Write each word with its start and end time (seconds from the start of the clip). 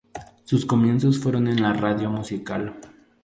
Sus 0.45 0.65
comienzos 0.65 1.19
fueron 1.19 1.47
en 1.47 1.61
la 1.61 1.73
radio 1.73 2.09
musical. 2.09 2.75